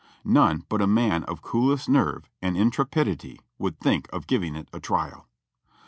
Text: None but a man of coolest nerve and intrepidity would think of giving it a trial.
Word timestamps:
None 0.25 0.65
but 0.67 0.81
a 0.81 0.87
man 0.87 1.23
of 1.25 1.43
coolest 1.43 1.87
nerve 1.87 2.27
and 2.41 2.57
intrepidity 2.57 3.39
would 3.59 3.79
think 3.79 4.07
of 4.11 4.25
giving 4.25 4.55
it 4.55 4.67
a 4.73 4.79
trial. 4.79 5.27